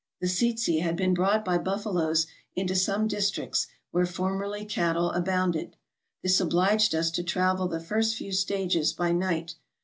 The 0.19 0.25
tsetse 0.27 0.79
had 0.79 0.95
been 0.95 1.13
brought 1.13 1.45
by 1.45 1.59
buffaloes 1.59 2.25
into 2.55 2.73
some 2.75 3.07
districts 3.07 3.67
where 3.91 4.07
formerly 4.07 4.65
cattle 4.65 5.11
abounded. 5.11 5.75
This 6.23 6.39
obliged 6.41 6.95
us 6.95 7.11
to 7.11 7.23
travel 7.23 7.67
the 7.67 7.79
first 7.79 8.15
few 8.15 8.31
stages 8.31 8.93
by 8.93 9.11
night. 9.11 9.57